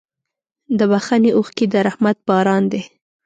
[0.77, 2.81] د بښنې اوښکې د رحمت باران دی.